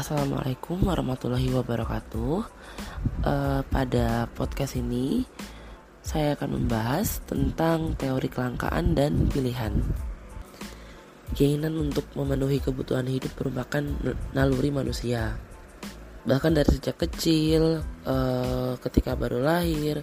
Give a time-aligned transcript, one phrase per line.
[0.00, 2.40] Assalamualaikum warahmatullahi wabarakatuh.
[3.20, 5.28] Uh, pada podcast ini,
[6.00, 9.76] saya akan membahas tentang teori kelangkaan dan pilihan.
[11.36, 13.84] Keinginan untuk memenuhi kebutuhan hidup merupakan
[14.32, 15.36] naluri manusia.
[16.24, 20.00] Bahkan dari sejak kecil, uh, ketika baru lahir,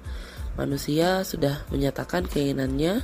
[0.61, 3.01] manusia sudah menyatakan keinginannya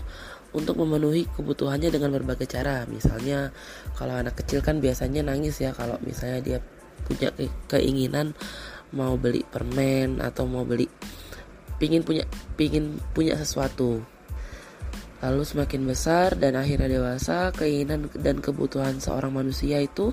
[0.53, 2.85] untuk memenuhi kebutuhannya dengan berbagai cara.
[2.85, 3.49] Misalnya
[3.97, 6.59] kalau anak kecil kan biasanya nangis ya kalau misalnya dia
[7.03, 7.29] punya
[7.67, 8.33] keinginan
[8.93, 10.87] mau beli permen atau mau beli
[11.81, 12.23] pingin punya
[12.55, 13.99] pingin punya sesuatu.
[15.23, 20.11] Lalu semakin besar dan akhirnya dewasa, keinginan dan kebutuhan seorang manusia itu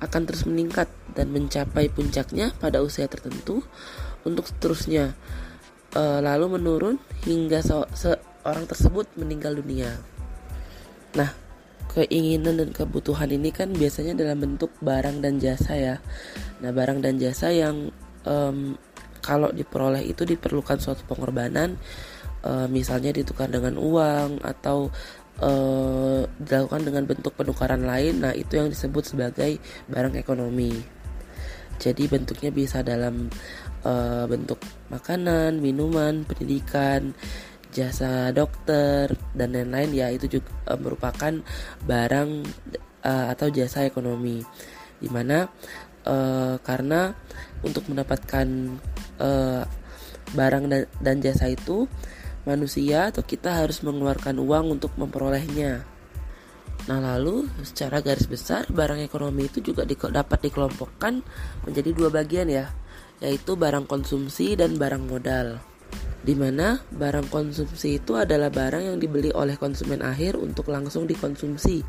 [0.00, 3.60] akan terus meningkat dan mencapai puncaknya pada usia tertentu
[4.24, 5.12] untuk seterusnya
[5.92, 6.96] e, lalu menurun
[7.28, 8.10] hingga se
[8.46, 9.90] orang tersebut meninggal dunia.
[11.18, 11.47] Nah,
[11.98, 15.96] keinginan dan kebutuhan ini kan biasanya dalam bentuk barang dan jasa ya.
[16.62, 17.90] Nah, barang dan jasa yang
[18.22, 18.78] um,
[19.18, 21.74] kalau diperoleh itu diperlukan suatu pengorbanan,
[22.46, 24.88] uh, misalnya ditukar dengan uang atau
[25.42, 28.22] uh, dilakukan dengan bentuk penukaran lain.
[28.22, 29.58] Nah, itu yang disebut sebagai
[29.90, 30.72] barang ekonomi.
[31.78, 33.30] Jadi bentuknya bisa dalam
[33.86, 34.58] uh, bentuk
[34.90, 37.14] makanan, minuman, pendidikan,
[37.68, 41.32] jasa dokter dan lain-lain ya itu juga uh, merupakan
[41.84, 42.30] barang
[43.04, 44.40] uh, atau jasa ekonomi
[44.98, 45.46] di mana
[46.08, 47.12] uh, karena
[47.62, 48.48] untuk mendapatkan
[49.20, 49.62] uh,
[50.32, 51.88] barang dan, dan jasa itu
[52.48, 55.84] manusia atau kita harus mengeluarkan uang untuk memperolehnya.
[56.88, 61.20] Nah lalu secara garis besar barang ekonomi itu juga di, dapat dikelompokkan
[61.68, 62.72] menjadi dua bagian ya,
[63.20, 65.60] yaitu barang konsumsi dan barang modal
[66.18, 71.80] di mana barang konsumsi itu adalah barang yang dibeli oleh konsumen akhir untuk langsung dikonsumsi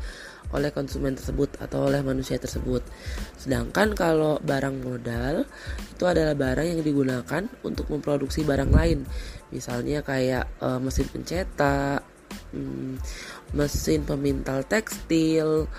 [0.50, 2.82] oleh konsumen tersebut atau oleh manusia tersebut.
[3.38, 5.46] Sedangkan kalau barang modal
[5.92, 9.06] itu adalah barang yang digunakan untuk memproduksi barang lain.
[9.54, 12.02] Misalnya kayak e, mesin pencetak,
[12.50, 12.98] mm,
[13.54, 15.70] mesin pemintal tekstil,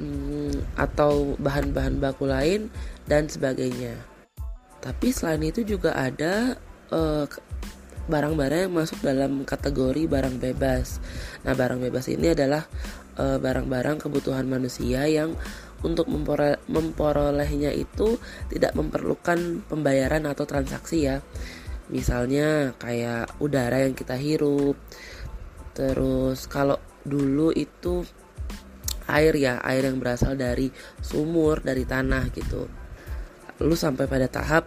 [0.00, 2.72] mm, atau bahan-bahan baku lain
[3.04, 3.96] dan sebagainya.
[4.78, 6.54] Tapi selain itu juga ada
[6.94, 7.26] uh,
[8.08, 10.98] barang-barang yang masuk dalam kategori barang bebas.
[11.44, 12.64] Nah, barang bebas ini adalah
[13.20, 15.36] eh, barang-barang uh, kebutuhan manusia yang
[15.78, 16.10] untuk
[16.66, 18.18] memperolehnya itu
[18.50, 21.22] tidak memerlukan pembayaran atau transaksi ya.
[21.88, 24.74] Misalnya kayak udara yang kita hirup.
[25.78, 28.02] Terus kalau dulu itu
[29.06, 32.66] air ya, air yang berasal dari sumur, dari tanah gitu.
[33.62, 34.66] Lalu sampai pada tahap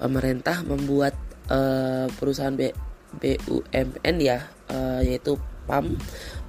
[0.00, 1.14] pemerintah membuat
[1.50, 2.70] uh, perusahaan B,
[3.18, 5.96] BUMN ya uh, yaitu PAM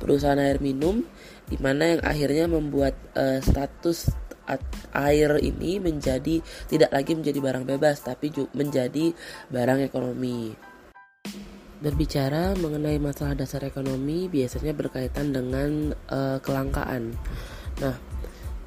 [0.01, 1.03] perusahaan air minum
[1.45, 4.11] di mana yang akhirnya membuat uh, status
[4.93, 9.13] air ini menjadi tidak lagi menjadi barang bebas tapi menjadi
[9.49, 10.53] barang ekonomi.
[11.81, 17.13] Berbicara mengenai masalah dasar ekonomi biasanya berkaitan dengan uh, kelangkaan.
[17.81, 17.95] Nah,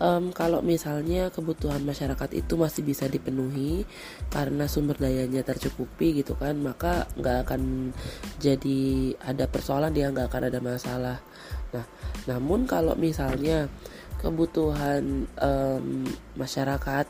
[0.02, 3.84] um, kalau misalnya kebutuhan masyarakat itu masih bisa dipenuhi
[4.32, 7.92] karena sumber dayanya tercukupi gitu kan maka nggak akan
[8.38, 11.18] jadi ada persoalan dia nggak akan ada masalah.
[11.74, 11.84] Nah
[12.26, 13.70] namun kalau misalnya
[14.18, 17.06] kebutuhan um, masyarakat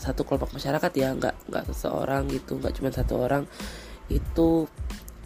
[0.00, 3.44] satu kelompok masyarakat ya nggak nggak seseorang gitu nggak cuma satu orang
[4.10, 4.64] itu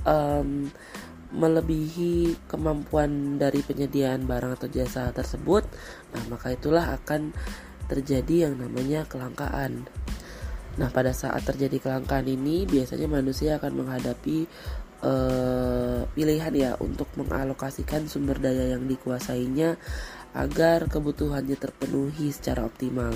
[0.04, 0.68] um,
[1.34, 5.66] melebihi kemampuan dari penyediaan barang atau jasa tersebut,
[6.14, 7.34] nah maka itulah akan
[7.90, 9.84] terjadi yang namanya kelangkaan.
[10.74, 14.46] Nah, pada saat terjadi kelangkaan ini biasanya manusia akan menghadapi
[15.06, 19.78] uh, pilihan ya untuk mengalokasikan sumber daya yang dikuasainya
[20.34, 23.14] agar kebutuhannya terpenuhi secara optimal.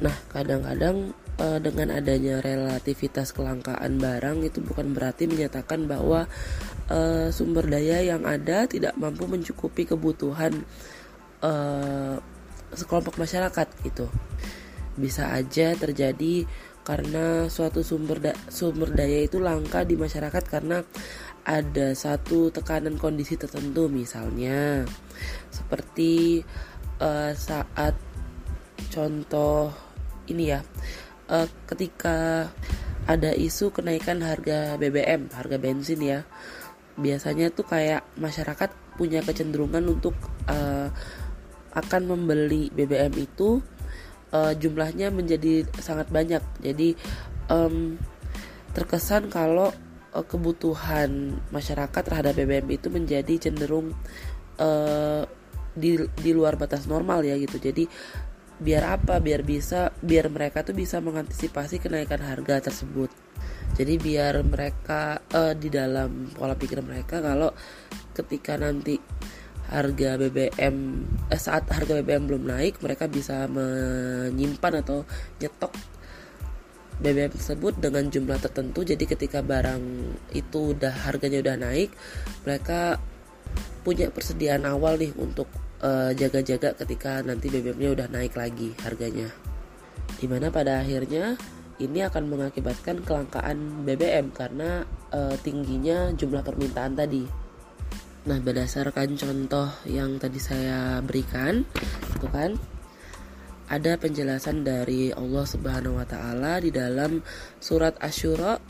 [0.00, 6.28] Nah, kadang-kadang dengan adanya relativitas kelangkaan barang itu bukan berarti menyatakan bahwa
[6.92, 10.68] uh, sumber daya yang ada tidak mampu mencukupi kebutuhan
[11.40, 12.20] uh,
[12.76, 14.06] sekelompok masyarakat gitu.
[15.00, 16.44] Bisa aja terjadi
[16.84, 20.84] karena suatu sumber da sumber daya itu langka di masyarakat karena
[21.44, 24.84] ada satu tekanan kondisi tertentu misalnya
[25.48, 26.44] seperti
[27.00, 27.96] uh, saat
[28.92, 29.72] contoh
[30.28, 30.60] ini ya
[31.30, 32.50] uh, ketika
[33.06, 36.20] ada isu kenaikan harga BBM, harga bensin ya.
[37.00, 40.12] Biasanya tuh kayak masyarakat punya kecenderungan untuk
[40.50, 40.92] uh,
[41.72, 43.62] akan membeli BBM itu
[44.34, 46.42] uh, jumlahnya menjadi sangat banyak.
[46.60, 46.98] Jadi
[47.48, 47.96] um,
[48.74, 49.70] terkesan kalau
[50.12, 53.94] uh, kebutuhan masyarakat terhadap BBM itu menjadi cenderung
[54.58, 55.24] uh,
[55.70, 57.56] di di luar batas normal ya gitu.
[57.62, 57.86] Jadi
[58.60, 63.08] biar apa biar bisa biar mereka tuh bisa mengantisipasi kenaikan harga tersebut.
[63.74, 67.48] Jadi biar mereka uh, di dalam pola pikir mereka kalau
[68.12, 69.00] ketika nanti
[69.70, 70.76] harga BBM
[71.30, 75.06] eh, saat harga BBM belum naik mereka bisa menyimpan atau
[75.38, 75.72] nyetok
[77.00, 78.84] BBM tersebut dengan jumlah tertentu.
[78.84, 79.80] Jadi ketika barang
[80.36, 81.88] itu udah harganya udah naik
[82.44, 83.00] mereka
[83.80, 85.48] punya persediaan awal nih untuk
[85.82, 89.28] eh, jaga-jaga ketika nanti BBM-nya udah naik lagi harganya
[90.20, 91.40] di mana pada akhirnya
[91.80, 94.84] ini akan mengakibatkan kelangkaan BBM karena
[95.16, 97.24] uh, tingginya jumlah permintaan tadi.
[98.28, 101.64] Nah, berdasarkan contoh yang tadi saya berikan,
[102.12, 102.52] itu kan
[103.72, 107.24] ada penjelasan dari Allah Subhanahu wa taala di dalam
[107.64, 108.60] surat Asyura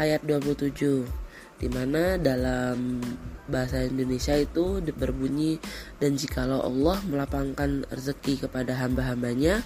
[0.00, 1.04] ayat 27
[1.60, 3.04] di mana dalam
[3.46, 5.58] bahasa Indonesia itu berbunyi
[6.02, 9.62] dan jikalau Allah melapangkan rezeki kepada hamba-hambanya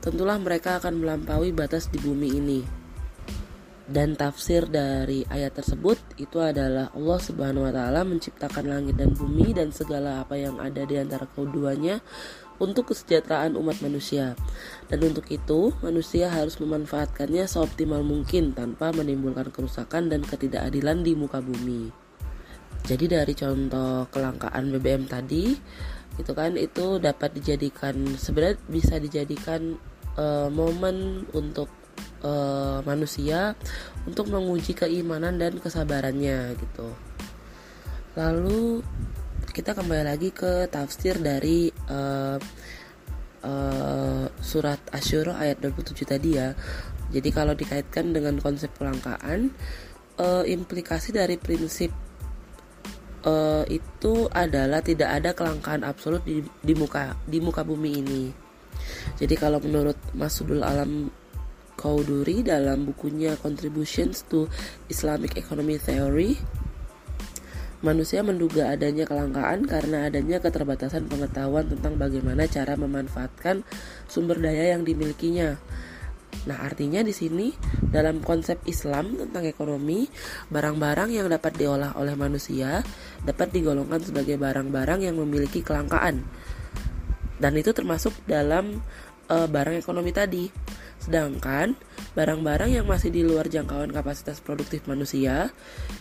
[0.00, 2.60] tentulah mereka akan melampaui batas di bumi ini
[3.88, 9.56] dan tafsir dari ayat tersebut itu adalah Allah Subhanahu wa taala menciptakan langit dan bumi
[9.56, 12.04] dan segala apa yang ada di antara keduanya
[12.60, 14.36] untuk kesejahteraan umat manusia.
[14.92, 21.40] Dan untuk itu, manusia harus memanfaatkannya seoptimal mungkin tanpa menimbulkan kerusakan dan ketidakadilan di muka
[21.40, 22.07] bumi.
[22.84, 25.52] Jadi dari contoh kelangkaan BBM tadi,
[26.18, 29.78] itu kan itu dapat dijadikan sebenarnya bisa dijadikan
[30.18, 31.70] uh, momen untuk
[32.26, 33.54] uh, manusia
[34.02, 36.88] untuk menguji keimanan dan kesabarannya gitu.
[38.18, 38.82] Lalu
[39.54, 42.38] kita kembali lagi ke tafsir dari uh,
[43.42, 46.54] uh, surat Asyura ayat 27 tadi ya.
[47.08, 49.48] Jadi kalau dikaitkan dengan konsep kelangkaan,
[50.20, 51.94] uh, implikasi dari prinsip
[53.24, 58.22] uh, itu adalah tidak ada kelangkaan absolut di, di muka di muka bumi ini.
[59.18, 61.10] Jadi kalau menurut Masudul Alam
[61.78, 64.50] Kauduri dalam bukunya Contributions to
[64.90, 66.38] Islamic Economy Theory
[67.78, 73.62] Manusia menduga adanya kelangkaan karena adanya keterbatasan pengetahuan tentang bagaimana cara memanfaatkan
[74.10, 75.54] sumber daya yang dimilikinya.
[76.46, 77.50] Nah, artinya di sini
[77.88, 80.06] dalam konsep Islam tentang ekonomi,
[80.52, 82.84] barang-barang yang dapat diolah oleh manusia
[83.26, 86.22] dapat digolongkan sebagai barang-barang yang memiliki kelangkaan.
[87.38, 88.78] Dan itu termasuk dalam
[89.30, 90.50] uh, barang ekonomi tadi.
[90.98, 91.78] Sedangkan
[92.18, 95.54] barang-barang yang masih di luar jangkauan kapasitas produktif manusia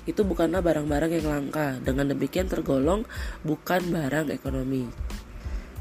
[0.09, 1.77] itu bukanlah barang-barang yang langka.
[1.79, 3.05] Dengan demikian tergolong
[3.45, 4.89] bukan barang ekonomi.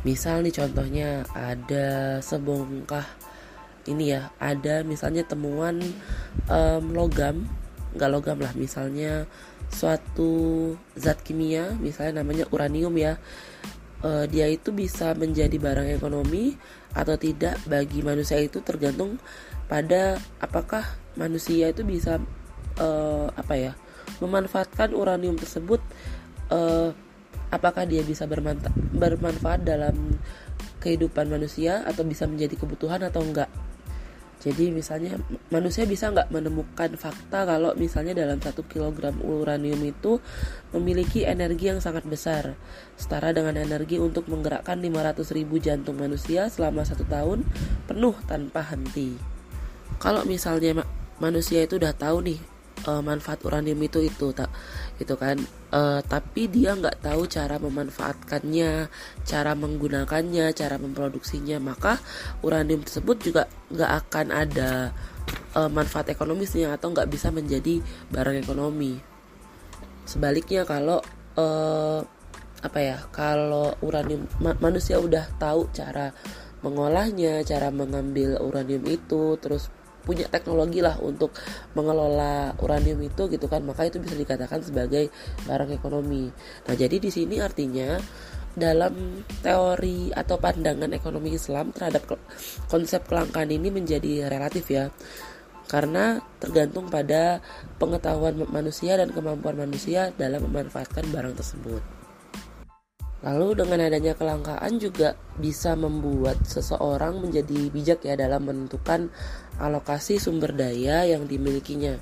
[0.04, 3.25] Misal nih contohnya ada sebongkah
[3.88, 5.80] ini ya, ada misalnya temuan
[6.50, 7.46] um, logam,
[7.96, 9.26] nggak logam lah, misalnya
[9.70, 13.18] suatu zat kimia, misalnya namanya uranium ya.
[14.04, 16.52] Uh, dia itu bisa menjadi barang ekonomi
[16.92, 19.16] atau tidak bagi manusia itu tergantung
[19.66, 20.84] pada apakah
[21.16, 22.20] manusia itu bisa
[22.78, 23.72] uh, apa ya
[24.20, 25.80] memanfaatkan uranium tersebut
[26.52, 26.92] uh,
[27.50, 28.26] apakah dia bisa
[28.96, 30.18] bermanfaat dalam
[30.82, 33.50] kehidupan manusia atau bisa menjadi kebutuhan atau enggak
[34.36, 35.16] jadi misalnya
[35.48, 40.20] manusia bisa nggak menemukan fakta kalau misalnya dalam satu kilogram uranium itu
[40.76, 42.52] memiliki energi yang sangat besar,
[43.00, 47.48] setara dengan energi untuk menggerakkan 500 ribu jantung manusia selama satu tahun
[47.88, 49.16] penuh tanpa henti.
[49.96, 50.84] Kalau misalnya
[51.16, 52.38] manusia itu udah tahu nih
[52.84, 54.52] uh, manfaat uranium itu itu tak
[54.96, 55.36] itu kan.
[55.72, 58.88] Uh, tapi dia nggak tahu cara memanfaatkannya
[59.26, 61.60] cara menggunakannya cara memproduksinya.
[61.60, 62.00] Maka
[62.40, 64.94] uranium tersebut juga nggak akan ada
[65.56, 67.80] uh, manfaat ekonomisnya atau nggak bisa menjadi
[68.12, 69.00] barang ekonomi.
[70.06, 71.02] Sebaliknya kalau
[71.36, 72.00] uh,
[72.64, 76.10] apa ya kalau uranium ma manusia udah tahu cara
[76.64, 79.68] mengolahnya cara mengambil uranium itu terus
[80.06, 81.34] punya teknologi lah untuk
[81.74, 83.66] mengelola uranium itu gitu kan.
[83.66, 85.10] Maka itu bisa dikatakan sebagai
[85.44, 86.30] barang ekonomi.
[86.70, 87.98] Nah jadi di sini artinya
[88.56, 92.16] dalam teori atau pandangan ekonomi Islam terhadap
[92.72, 94.88] konsep kelangkaan ini menjadi relatif ya.
[95.66, 97.42] Karena tergantung pada
[97.82, 101.95] pengetahuan manusia dan kemampuan manusia dalam memanfaatkan barang tersebut.
[103.26, 109.10] Lalu dengan adanya kelangkaan juga bisa membuat seseorang menjadi bijak ya dalam menentukan
[109.58, 111.98] alokasi sumber daya yang dimilikinya.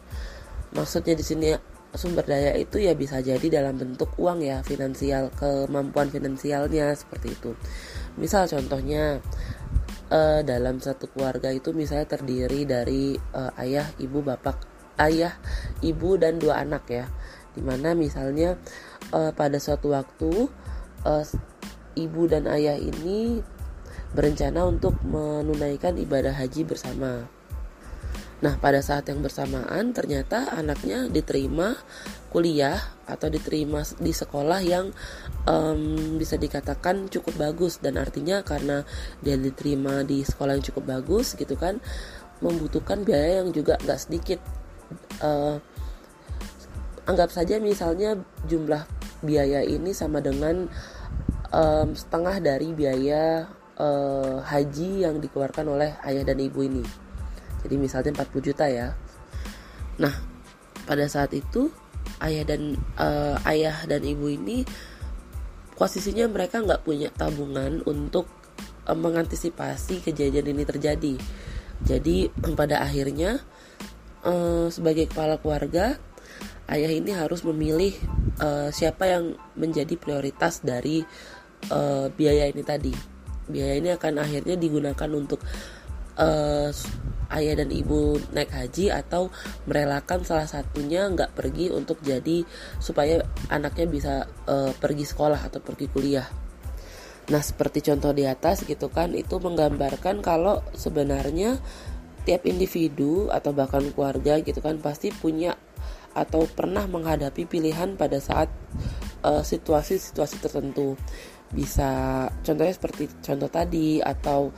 [0.76, 1.48] Maksudnya di sini
[1.96, 7.56] sumber daya itu ya bisa jadi dalam bentuk uang ya, finansial, kemampuan finansialnya seperti itu.
[8.20, 9.24] Misal contohnya
[10.12, 14.60] uh, dalam satu keluarga itu misalnya terdiri dari uh, ayah, ibu, bapak,
[15.00, 15.32] ayah,
[15.80, 17.08] ibu dan dua anak ya.
[17.54, 18.60] Di mana misalnya
[19.14, 20.50] uh, pada suatu waktu
[21.04, 21.24] uh,
[21.94, 23.40] ibu dan ayah ini
[24.14, 27.26] berencana untuk menunaikan ibadah haji bersama.
[28.42, 31.80] Nah, pada saat yang bersamaan ternyata anaknya diterima
[32.28, 32.76] kuliah
[33.08, 34.92] atau diterima di sekolah yang
[35.48, 38.82] um, bisa dikatakan cukup bagus dan artinya karena
[39.24, 41.78] dia diterima di sekolah yang cukup bagus gitu kan
[42.42, 44.42] membutuhkan biaya yang juga nggak sedikit.
[45.24, 45.56] Uh,
[47.08, 48.84] anggap saja misalnya jumlah
[49.24, 50.68] biaya ini sama dengan
[51.54, 53.46] um, setengah dari biaya
[53.78, 56.82] uh, haji yang dikeluarkan oleh ayah dan ibu ini.
[57.62, 58.92] Jadi misalnya 40 juta ya.
[60.02, 60.14] Nah
[60.84, 61.70] pada saat itu
[62.20, 64.66] ayah dan uh, ayah dan ibu ini
[65.78, 68.28] posisinya mereka nggak punya tabungan untuk
[68.84, 71.14] uh, mengantisipasi kejadian ini terjadi.
[71.86, 72.28] Jadi
[72.60, 73.40] pada akhirnya
[74.26, 75.96] uh, sebagai kepala keluarga
[76.64, 77.92] ayah ini harus memilih
[78.40, 81.04] uh, siapa yang menjadi prioritas dari
[81.70, 82.92] uh, biaya ini tadi
[83.44, 85.40] biaya ini akan akhirnya digunakan untuk
[86.16, 86.70] uh,
[87.34, 89.28] ayah dan ibu naik haji atau
[89.66, 92.44] merelakan salah satunya nggak pergi untuk jadi
[92.78, 94.14] supaya anaknya bisa
[94.48, 96.26] uh, pergi sekolah atau pergi kuliah.
[97.24, 101.56] Nah seperti contoh di atas gitu kan itu menggambarkan kalau sebenarnya
[102.24, 105.56] tiap individu atau bahkan keluarga gitu kan pasti punya
[106.14, 108.48] atau pernah menghadapi pilihan pada saat
[109.24, 111.00] situasi-situasi uh, tertentu
[111.52, 114.54] bisa contohnya seperti contoh tadi atau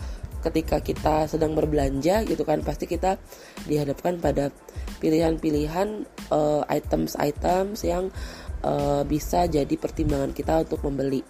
[0.46, 3.18] ketika kita sedang berbelanja gitu kan pasti kita
[3.66, 4.54] dihadapkan pada
[5.02, 8.14] pilihan-pilihan uh, items-items yang
[8.62, 11.26] uh, bisa jadi pertimbangan kita untuk membeli.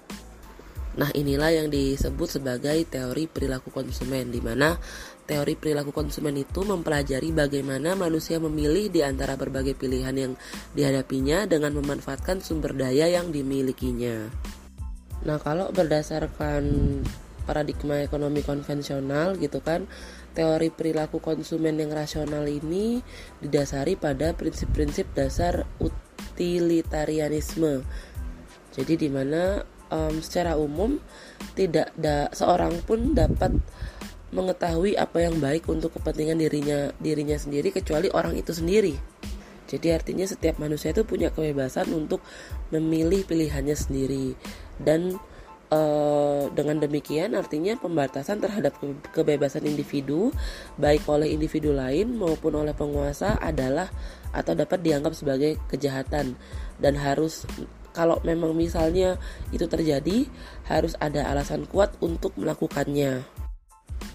[0.96, 4.80] Nah, inilah yang disebut sebagai teori perilaku konsumen di mana
[5.28, 10.32] teori perilaku konsumen itu mempelajari bagaimana manusia memilih di antara berbagai pilihan yang
[10.72, 14.32] dihadapinya dengan memanfaatkan sumber daya yang dimilikinya.
[15.26, 16.62] Nah, kalau berdasarkan
[17.46, 19.86] paradigma ekonomi konvensional gitu kan
[20.34, 23.00] teori perilaku konsumen yang rasional ini
[23.38, 27.86] didasari pada prinsip-prinsip dasar utilitarianisme.
[28.74, 30.98] Jadi di mana um, secara umum
[31.56, 33.56] tidak da seorang pun dapat
[34.34, 38.92] mengetahui apa yang baik untuk kepentingan dirinya dirinya sendiri kecuali orang itu sendiri.
[39.66, 42.22] Jadi artinya setiap manusia itu punya kebebasan untuk
[42.70, 44.38] memilih pilihannya sendiri
[44.80, 45.16] dan
[45.66, 48.78] Uh, dengan demikian artinya pembatasan terhadap
[49.10, 50.30] kebebasan individu
[50.78, 53.90] baik oleh individu lain maupun oleh penguasa adalah
[54.30, 56.38] atau dapat dianggap sebagai kejahatan
[56.78, 57.50] dan harus
[57.90, 59.18] kalau memang misalnya
[59.50, 60.30] itu terjadi
[60.70, 63.26] harus ada alasan kuat untuk melakukannya.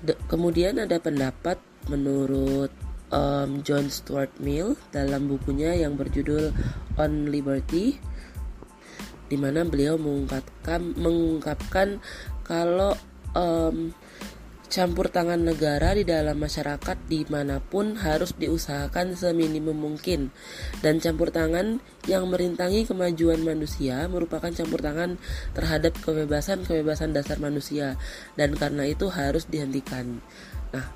[0.05, 1.57] De kemudian ada pendapat
[1.91, 2.69] menurut
[3.09, 6.53] um, John Stuart Mill dalam bukunya yang berjudul
[7.01, 7.97] On Liberty
[9.31, 12.03] di mana beliau mengungkapkan mengungkapkan
[12.43, 12.91] kalau
[13.31, 13.95] um,
[14.71, 20.31] campur tangan negara di dalam masyarakat di mana pun harus diusahakan seminimum mungkin
[20.79, 25.19] dan campur tangan yang merintangi kemajuan manusia merupakan campur tangan
[25.51, 27.99] terhadap kebebasan-kebebasan dasar manusia
[28.39, 30.23] dan karena itu harus dihentikan.
[30.71, 30.87] Nah,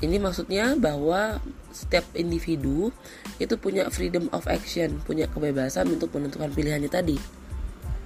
[0.00, 2.88] ini maksudnya bahwa setiap individu
[3.36, 7.37] itu punya freedom of action, punya kebebasan untuk menentukan pilihannya tadi.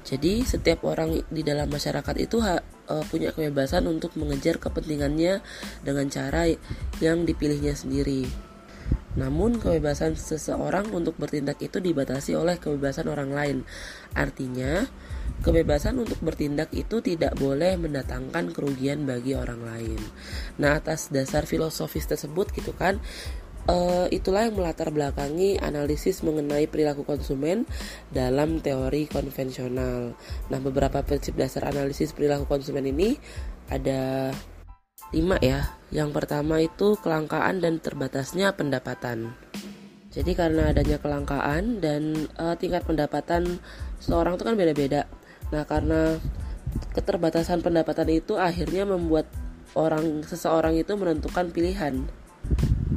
[0.03, 2.59] Jadi setiap orang di dalam masyarakat itu ha,
[2.91, 5.41] uh, punya kebebasan untuk mengejar kepentingannya
[5.87, 6.51] dengan cara
[6.99, 8.27] yang dipilihnya sendiri.
[9.13, 13.59] Namun kebebasan seseorang untuk bertindak itu dibatasi oleh kebebasan orang lain.
[14.17, 14.89] Artinya,
[15.45, 20.01] kebebasan untuk bertindak itu tidak boleh mendatangkan kerugian bagi orang lain.
[20.57, 23.05] Nah, atas dasar filosofis tersebut gitu kan,
[23.69, 27.69] uh, itulah yang melatar belakangi analisis mengenai perilaku konsumen
[28.11, 30.17] dalam teori konvensional.
[30.51, 33.19] Nah, beberapa prinsip dasar analisis perilaku konsumen ini
[33.71, 34.33] ada
[35.13, 35.77] lima ya.
[35.93, 39.37] Yang pertama itu kelangkaan dan terbatasnya pendapatan.
[40.13, 43.61] Jadi karena adanya kelangkaan dan uh, tingkat pendapatan
[43.97, 45.09] seorang itu kan beda-beda.
[45.53, 46.21] Nah, karena
[46.97, 49.29] keterbatasan pendapatan itu akhirnya membuat
[49.73, 52.05] orang seseorang itu menentukan pilihan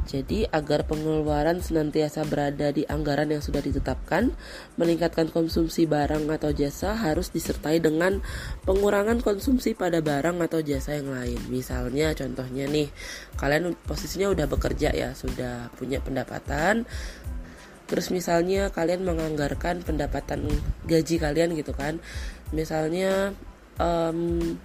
[0.04, 4.34] jadi, agar pengeluaran senantiasa berada di anggaran yang sudah ditetapkan,
[4.76, 8.20] meningkatkan konsumsi barang atau jasa harus disertai dengan
[8.68, 11.40] pengurangan konsumsi pada barang atau jasa yang lain.
[11.48, 12.92] Misalnya, contohnya nih,
[13.40, 16.84] kalian posisinya udah bekerja ya, sudah punya pendapatan,
[17.88, 20.44] terus misalnya kalian menganggarkan pendapatan
[20.84, 22.02] gaji kalian gitu kan,
[22.52, 23.32] misalnya
[23.80, 24.58] um,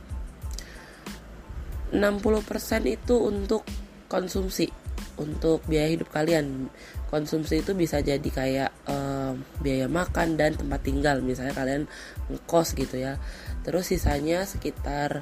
[1.93, 3.67] 60% itu untuk
[4.07, 4.80] konsumsi
[5.21, 6.73] untuk biaya hidup kalian.
[7.13, 11.21] Konsumsi itu bisa jadi kayak uh, biaya makan dan tempat tinggal.
[11.21, 11.85] Misalnya kalian
[12.33, 13.21] ngekos gitu ya.
[13.61, 15.21] Terus sisanya sekitar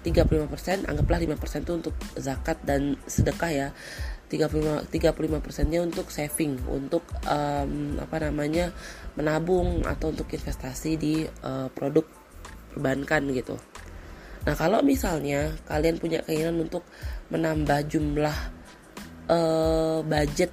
[0.00, 1.36] 35% anggaplah 5%
[1.68, 3.68] itu untuk zakat dan sedekah ya.
[4.30, 8.70] 35 35 persennya untuk saving untuk um, apa namanya
[9.18, 12.06] menabung atau untuk investasi di uh, produk
[12.70, 13.58] perbankan gitu.
[14.46, 16.86] Nah kalau misalnya kalian punya keinginan untuk
[17.28, 18.59] menambah jumlah
[19.30, 20.50] uh, budget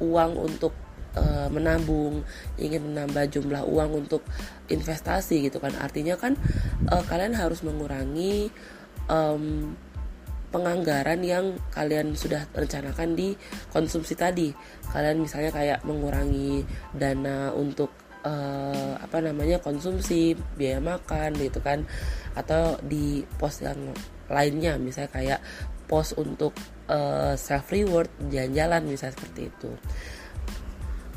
[0.00, 0.76] uang untuk
[1.16, 2.20] uh, menabung
[2.60, 4.22] ingin menambah jumlah uang untuk
[4.68, 6.36] investasi gitu kan artinya kan
[6.92, 8.52] uh, kalian harus mengurangi
[9.08, 9.74] um,
[10.50, 13.38] penganggaran yang kalian sudah rencanakan di
[13.70, 14.50] konsumsi tadi.
[14.90, 17.94] Kalian misalnya kayak mengurangi dana untuk
[18.26, 21.86] uh, apa namanya konsumsi, biaya makan gitu kan
[22.34, 23.94] atau di pos yang
[24.30, 25.40] lainnya misalnya kayak
[25.86, 26.54] pos untuk
[26.90, 29.70] uh, self reward jalan-jalan misalnya seperti itu.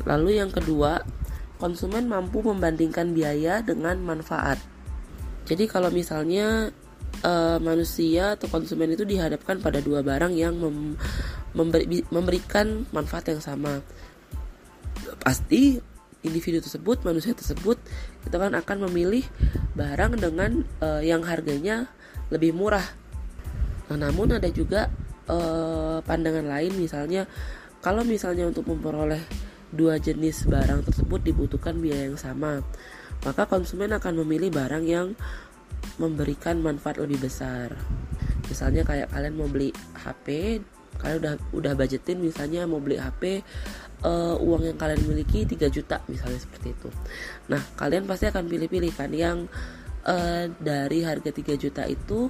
[0.05, 1.01] Lalu yang kedua,
[1.57, 4.61] konsumen mampu membandingkan biaya dengan manfaat.
[5.43, 6.71] Jadi kalau misalnya
[7.25, 10.95] uh, manusia atau konsumen itu dihadapkan pada dua barang yang mem
[11.53, 13.77] memberi, memberikan manfaat yang sama
[15.21, 15.77] pasti
[16.25, 17.77] individu tersebut manusia tersebut
[18.25, 19.21] kita kan akan memilih
[19.77, 21.91] barang dengan uh, yang harganya
[22.33, 22.83] lebih murah
[23.91, 24.89] nah, namun ada juga
[25.29, 27.27] uh, pandangan lain misalnya
[27.83, 29.21] kalau misalnya untuk memperoleh
[29.73, 32.61] dua jenis barang tersebut dibutuhkan biaya yang sama
[33.23, 35.15] maka konsumen akan memilih barang yang
[35.97, 37.75] memberikan manfaat lebih besar.
[38.51, 40.59] Misalnya kayak kalian mau beli HP
[40.93, 43.41] kalian udah udah budgetin misalnya mau beli HP
[44.05, 46.89] uh, eh, uang yang kalian miliki 3 juta misalnya seperti itu.
[47.49, 49.49] Nah kalian pasti akan pilih-pilih kan yang
[50.05, 52.29] uh, dari harga 3 juta itu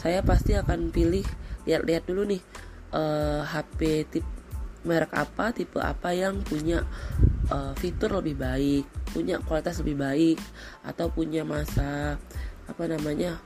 [0.00, 1.26] saya pasti akan pilih
[1.68, 2.40] lihat-lihat dulu nih
[2.96, 4.26] uh, eh, HP tip
[4.88, 6.80] merek apa tipe apa yang punya
[7.52, 10.38] uh, fitur lebih baik punya kualitas lebih baik
[10.86, 12.16] atau punya masa
[12.64, 13.36] apa namanya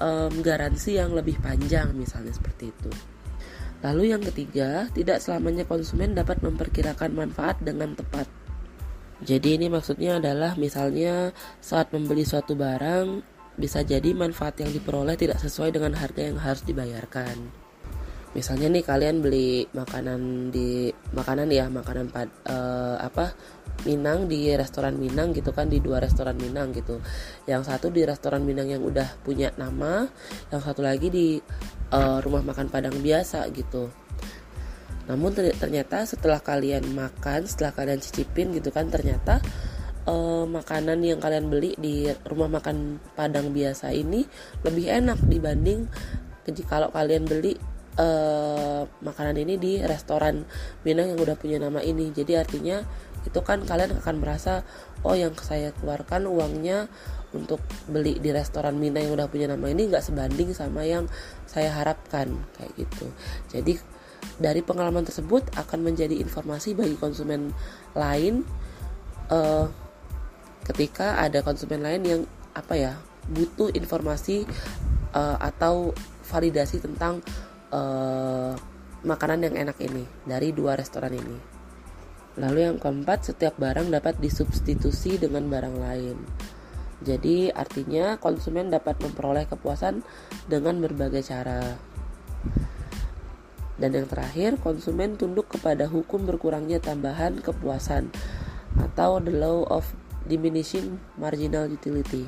[0.00, 2.90] um, garansi yang lebih panjang misalnya seperti itu.
[3.80, 8.28] Lalu yang ketiga, tidak selamanya konsumen dapat memperkirakan manfaat dengan tepat.
[9.20, 15.38] Jadi ini maksudnya adalah misalnya saat membeli suatu barang bisa jadi manfaat yang diperoleh tidak
[15.42, 17.36] sesuai dengan harga yang harus dibayarkan.
[18.30, 23.34] Misalnya nih kalian beli makanan di makanan ya makanan pad, uh, apa
[23.82, 27.02] Minang di restoran Minang gitu kan di dua restoran Minang gitu
[27.50, 30.06] yang satu di restoran Minang yang udah punya nama
[30.52, 31.42] yang satu lagi di
[31.90, 33.90] uh, rumah makan Padang biasa gitu
[35.10, 39.42] namun ternyata setelah kalian makan setelah kalian cicipin gitu kan ternyata
[40.06, 44.24] uh, makanan yang kalian beli di rumah makan Padang biasa ini
[44.64, 45.90] lebih enak dibanding
[46.66, 47.54] kalau kalian beli
[48.00, 50.42] uh, makanan ini di restoran
[50.82, 52.10] Minang yang udah punya nama ini.
[52.10, 52.82] Jadi artinya
[53.20, 54.64] itu kan kalian akan merasa
[55.04, 56.88] oh yang saya keluarkan uangnya
[57.36, 61.06] untuk beli di restoran Mina yang udah punya nama ini nggak sebanding sama yang
[61.46, 63.06] saya harapkan kayak gitu.
[63.52, 63.78] Jadi
[64.36, 67.52] dari pengalaman tersebut akan menjadi informasi bagi konsumen
[67.94, 68.44] lain
[69.30, 69.68] uh,
[70.70, 72.22] ketika ada konsumen lain yang
[72.54, 72.92] apa ya
[73.26, 74.46] butuh informasi
[75.14, 75.90] uh, atau
[76.30, 77.22] validasi tentang
[77.74, 78.54] uh,
[79.02, 81.38] makanan yang enak ini dari dua restoran ini.
[82.38, 86.16] Lalu yang keempat, setiap barang dapat disubstitusi dengan barang lain.
[87.00, 90.04] Jadi artinya konsumen dapat memperoleh kepuasan
[90.46, 91.80] dengan berbagai cara.
[93.80, 98.12] Dan yang terakhir, konsumen tunduk kepada hukum berkurangnya tambahan kepuasan
[98.78, 99.88] atau the law of
[100.26, 102.26] diminishing marginal utility.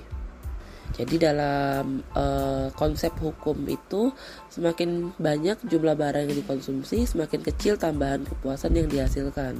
[0.92, 4.12] Jadi dalam uh, konsep hukum itu
[4.52, 9.56] semakin banyak jumlah barang yang dikonsumsi, semakin kecil tambahan kepuasan yang dihasilkan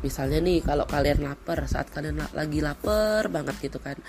[0.00, 4.00] misalnya nih kalau kalian lapar saat kalian lagi lapar banget gitu kan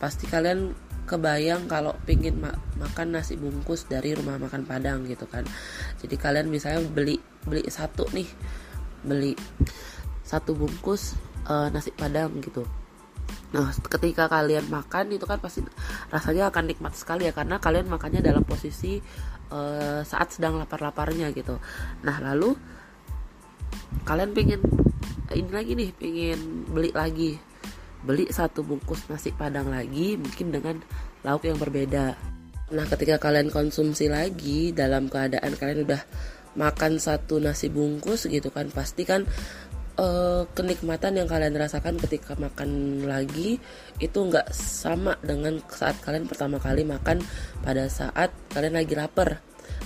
[0.00, 0.72] pasti kalian
[1.04, 5.44] kebayang kalau pingin ma makan nasi bungkus dari rumah makan Padang gitu kan
[6.00, 8.28] jadi kalian misalnya beli beli satu nih
[9.04, 9.36] beli
[10.24, 11.12] satu bungkus
[11.48, 12.64] uh, nasi Padang gitu.
[13.54, 15.62] Nah, ketika kalian makan itu kan pasti
[16.10, 18.98] rasanya akan nikmat sekali ya karena kalian makannya dalam posisi
[19.54, 21.62] uh, saat sedang lapar-laparnya gitu.
[22.02, 22.58] Nah, lalu
[24.02, 24.60] kalian pengen
[25.32, 27.32] ini lagi nih pengen beli lagi.
[28.04, 30.76] Beli satu bungkus nasi padang lagi mungkin dengan
[31.24, 32.12] lauk yang berbeda.
[32.72, 36.02] Nah ketika kalian konsumsi lagi dalam keadaan kalian udah
[36.54, 39.26] makan satu nasi bungkus gitu kan pasti kan
[39.98, 43.58] uh, kenikmatan yang kalian rasakan ketika makan lagi
[44.02, 47.22] itu nggak sama dengan saat kalian pertama kali makan
[47.62, 49.42] pada saat kalian lagi lapar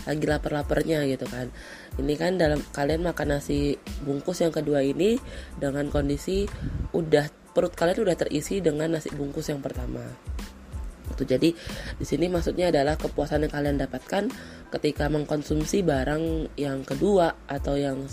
[0.09, 1.53] lagi lapar-laparnya gitu kan.
[2.01, 5.21] Ini kan dalam kalian makan nasi bungkus yang kedua ini
[5.59, 6.49] dengan kondisi
[6.97, 10.01] udah perut kalian udah terisi dengan nasi bungkus yang pertama.
[11.13, 11.51] Itu jadi
[11.99, 14.31] di sini maksudnya adalah kepuasan yang kalian dapatkan
[14.73, 18.07] ketika mengkonsumsi barang yang kedua atau yang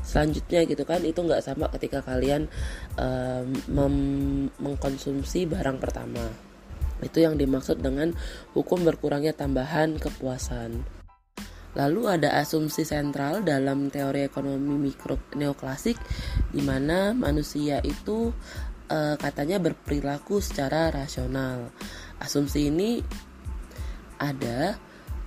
[0.00, 2.48] selanjutnya gitu kan itu nggak sama ketika kalian
[2.96, 6.24] um, mengkonsumsi barang pertama
[7.00, 8.12] itu yang dimaksud dengan
[8.52, 10.84] hukum berkurangnya tambahan kepuasan
[11.78, 15.94] Lalu ada asumsi sentral dalam teori ekonomi mikro neoklasik
[16.50, 18.34] di mana manusia itu
[18.90, 21.70] e, katanya berperilaku secara rasional.
[22.18, 22.98] Asumsi ini
[24.18, 24.74] ada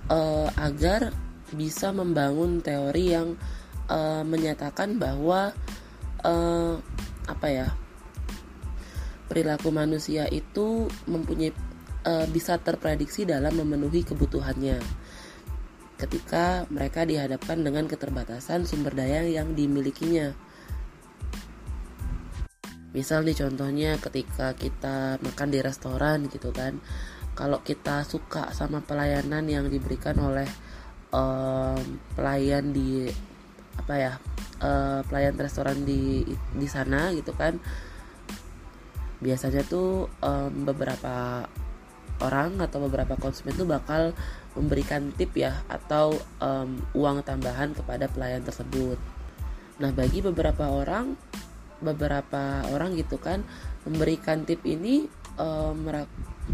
[0.04, 0.18] e,
[0.60, 1.16] agar
[1.48, 3.40] bisa membangun teori yang
[3.88, 5.52] e, menyatakan bahwa
[6.22, 6.34] e,
[7.24, 7.68] apa ya
[9.28, 11.52] perilaku manusia itu mempunyai
[12.04, 14.78] e, bisa terprediksi dalam memenuhi kebutuhannya
[15.94, 20.34] ketika mereka dihadapkan dengan keterbatasan sumber daya yang dimilikinya.
[22.94, 26.78] Misal nih contohnya ketika kita makan di restoran gitu kan,
[27.34, 30.46] kalau kita suka sama pelayanan yang diberikan oleh
[31.10, 33.10] um, pelayan di
[33.74, 34.12] apa ya
[34.62, 37.58] uh, pelayan restoran di di sana gitu kan,
[39.18, 41.46] biasanya tuh um, beberapa
[42.22, 44.14] orang atau beberapa konsumen tuh bakal
[44.54, 48.96] memberikan tip ya atau um, uang tambahan kepada pelayan tersebut.
[49.82, 51.18] Nah, bagi beberapa orang
[51.82, 53.42] beberapa orang gitu kan
[53.82, 55.90] memberikan tip ini um,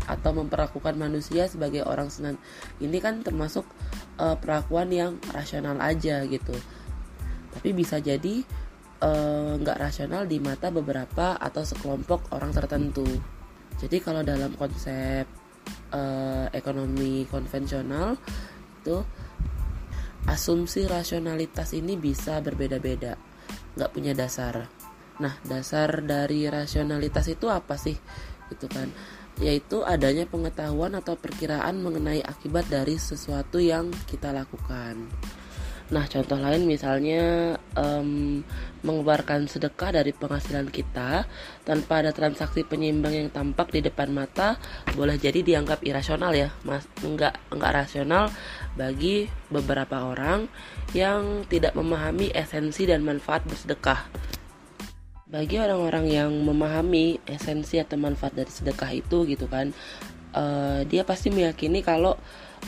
[0.08, 2.40] atau memperlakukan manusia sebagai orang senang
[2.80, 3.68] ini kan termasuk
[4.16, 6.56] uh, perlakuan yang rasional aja gitu.
[7.50, 8.42] Tapi bisa jadi
[9.60, 13.06] nggak uh, rasional di mata beberapa atau sekelompok orang tertentu.
[13.80, 15.24] Jadi kalau dalam konsep
[15.90, 18.16] uh, ekonomi konvensional
[18.80, 18.96] itu
[20.28, 23.16] asumsi rasionalitas ini bisa berbeda-beda.
[23.74, 24.68] Nggak punya dasar.
[25.20, 27.96] Nah dasar dari rasionalitas itu apa sih?
[28.52, 28.92] Itu kan.
[29.40, 35.08] Yaitu adanya pengetahuan atau perkiraan mengenai akibat dari sesuatu yang kita lakukan
[35.90, 38.40] Nah, contoh lain misalnya um,
[38.86, 41.26] mengeluarkan sedekah dari penghasilan kita
[41.66, 44.54] tanpa ada transaksi penyimbang yang tampak di depan mata
[44.94, 48.30] boleh jadi dianggap irasional ya, mas enggak enggak rasional
[48.78, 50.46] bagi beberapa orang
[50.94, 54.06] yang tidak memahami esensi dan manfaat bersedekah.
[55.26, 59.74] Bagi orang-orang yang memahami esensi atau manfaat dari sedekah itu gitu kan,
[60.38, 62.14] uh, dia pasti meyakini kalau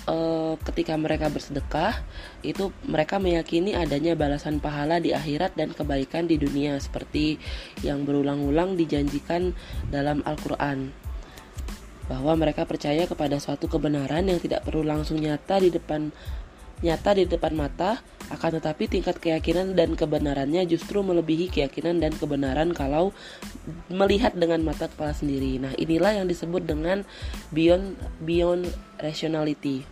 [0.07, 2.03] uh, ketika mereka bersedekah
[2.43, 7.39] itu mereka meyakini adanya balasan pahala di akhirat dan kebaikan di dunia seperti
[7.87, 9.55] yang berulang-ulang dijanjikan
[9.89, 10.91] dalam Al-Qur'an.
[12.11, 16.11] Bahwa mereka percaya kepada suatu kebenaran yang tidak perlu langsung nyata di depan
[16.83, 22.75] nyata di depan mata, akan tetapi tingkat keyakinan dan kebenarannya justru melebihi keyakinan dan kebenaran
[22.75, 23.15] kalau
[23.87, 25.63] melihat dengan mata kepala sendiri.
[25.63, 27.07] Nah, inilah yang disebut dengan
[27.55, 28.67] beyond beyond
[28.99, 29.87] rationality.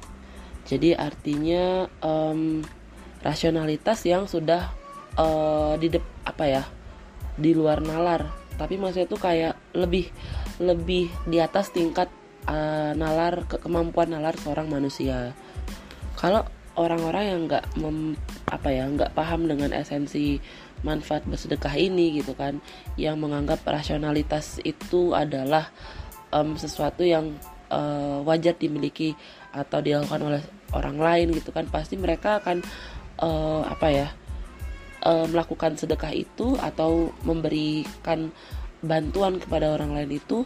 [0.66, 2.62] Jadi artinya um,
[3.22, 4.70] rasionalitas yang sudah
[5.14, 6.62] uh, di de apa ya
[7.38, 10.10] di luar nalar, tapi maksudnya itu kayak lebih
[10.60, 12.12] lebih di atas tingkat
[12.44, 15.32] uh, nalar ke kemampuan nalar seorang manusia.
[16.20, 16.44] Kalau
[16.80, 17.64] orang-orang yang nggak
[18.48, 20.40] apa ya nggak paham dengan esensi
[20.80, 22.58] manfaat bersedekah ini gitu kan
[22.96, 25.68] yang menganggap rasionalitas itu adalah
[26.32, 27.36] um, sesuatu yang
[27.68, 29.12] uh, wajar dimiliki
[29.52, 32.64] atau dilakukan oleh orang lain gitu kan pasti mereka akan
[33.20, 34.08] uh, apa ya
[35.04, 38.32] uh, melakukan sedekah itu atau memberikan
[38.80, 40.40] bantuan kepada orang lain itu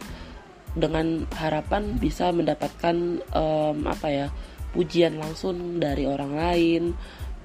[0.75, 4.27] dengan harapan bisa mendapatkan um, apa ya
[4.75, 6.83] pujian langsung dari orang lain.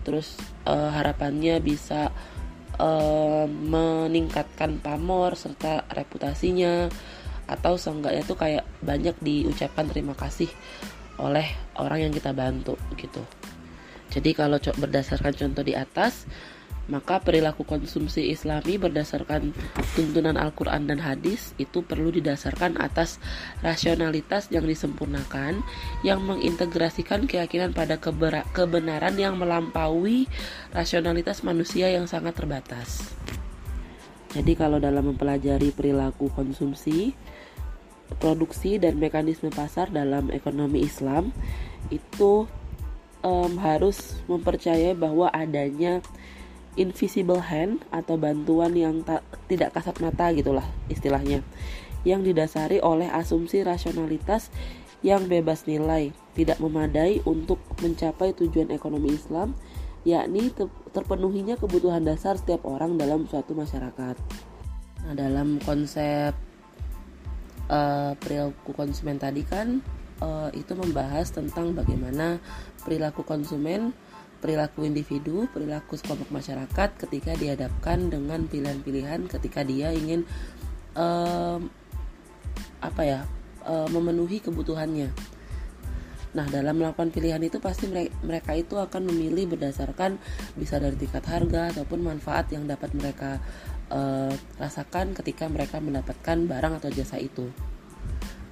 [0.02, 0.34] Terus
[0.66, 2.10] uh, harapannya bisa
[2.82, 6.90] uh, meningkatkan pamor serta reputasinya.
[7.46, 10.50] Atau seenggaknya tuh kayak banyak diucapkan terima kasih
[11.22, 11.46] oleh
[11.78, 13.22] orang yang kita bantu gitu.
[14.10, 16.26] Jadi kalau berdasarkan contoh di atas
[16.90, 19.54] maka perilaku konsumsi islami berdasarkan
[19.94, 23.22] tuntunan Al-Quran dan hadis itu perlu didasarkan atas
[23.62, 25.62] rasionalitas yang disempurnakan
[26.02, 27.96] yang mengintegrasikan keyakinan pada
[28.52, 30.26] kebenaran yang melampaui
[30.74, 33.14] rasionalitas manusia yang sangat terbatas.
[34.30, 37.14] Jadi kalau dalam mempelajari perilaku konsumsi,
[38.18, 41.34] produksi dan mekanisme pasar dalam ekonomi Islam
[41.90, 42.46] itu
[43.22, 45.98] um, harus mempercayai bahwa adanya
[46.80, 49.20] invisible hand atau bantuan yang tak,
[49.52, 51.44] tidak kasat mata gitulah istilahnya
[52.08, 54.48] yang didasari oleh asumsi rasionalitas
[55.04, 59.52] yang bebas nilai tidak memadai untuk mencapai tujuan ekonomi Islam
[60.00, 60.48] yakni
[60.96, 64.16] terpenuhinya kebutuhan dasar setiap orang dalam suatu masyarakat.
[65.04, 66.32] Nah, dalam konsep
[67.68, 69.84] uh, perilaku konsumen tadi kan
[70.24, 72.40] uh, itu membahas tentang bagaimana
[72.84, 73.92] perilaku konsumen,
[74.40, 80.24] perilaku individu, perilaku kelompok masyarakat ketika dihadapkan dengan pilihan-pilihan ketika dia ingin
[80.96, 81.60] uh,
[82.80, 83.20] apa ya
[83.68, 85.12] uh, memenuhi kebutuhannya.
[86.30, 87.90] Nah, dalam melakukan pilihan itu pasti
[88.22, 90.14] mereka itu akan memilih berdasarkan
[90.54, 93.42] bisa dari tingkat harga ataupun manfaat yang dapat mereka
[93.90, 94.30] uh,
[94.62, 97.50] rasakan ketika mereka mendapatkan barang atau jasa itu.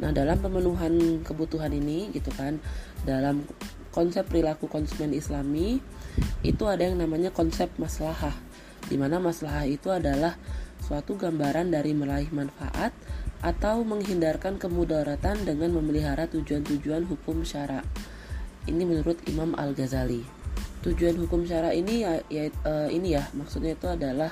[0.03, 2.59] Nah, dalam pemenuhan kebutuhan ini gitu kan,
[3.07, 3.47] dalam
[3.99, 5.83] konsep perilaku konsumen Islami
[6.47, 8.31] itu ada yang namanya konsep maslahah.
[8.87, 10.39] Di mana maslahah itu adalah
[10.87, 12.95] suatu gambaran dari meraih manfaat
[13.43, 17.83] atau menghindarkan kemudaratan dengan memelihara tujuan-tujuan hukum syara.
[18.71, 20.23] Ini menurut Imam Al-Ghazali.
[20.87, 24.31] Tujuan hukum syara ini ya, ya uh, ini ya maksudnya itu adalah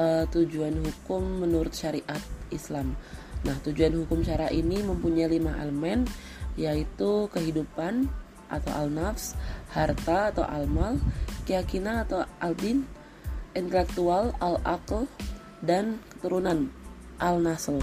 [0.00, 2.96] uh, tujuan hukum menurut syariat Islam.
[3.44, 6.08] Nah, tujuan hukum syara ini mempunyai lima elemen
[6.56, 8.08] yaitu kehidupan
[8.48, 9.36] atau al-nafs,
[9.72, 11.00] harta atau al-mal,
[11.44, 12.88] keyakinan atau al-din,
[13.56, 15.08] intelektual al-aql,
[15.64, 16.68] dan keturunan
[17.20, 17.80] al-nasl.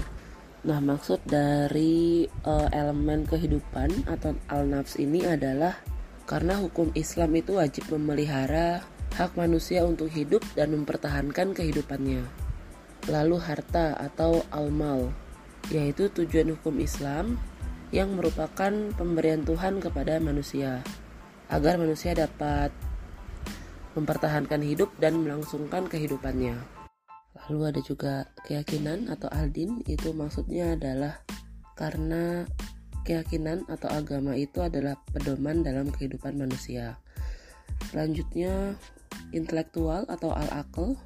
[0.62, 5.74] Nah, maksud dari uh, elemen kehidupan atau al-nafs ini adalah
[6.22, 8.86] karena hukum Islam itu wajib memelihara
[9.18, 12.22] hak manusia untuk hidup dan mempertahankan kehidupannya.
[13.10, 15.10] Lalu harta atau al-mal,
[15.74, 17.42] yaitu tujuan hukum Islam
[17.92, 20.80] yang merupakan pemberian Tuhan kepada manusia
[21.52, 22.72] agar manusia dapat
[23.92, 26.56] mempertahankan hidup dan melangsungkan kehidupannya.
[27.36, 28.14] Lalu ada juga
[28.48, 31.20] keyakinan atau aldin itu maksudnya adalah
[31.76, 32.48] karena
[33.04, 36.96] keyakinan atau agama itu adalah pedoman dalam kehidupan manusia.
[37.92, 38.80] Selanjutnya
[39.36, 40.96] intelektual atau al-aql